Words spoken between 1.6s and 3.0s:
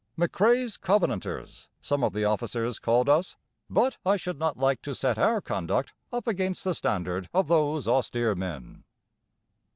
some of the officers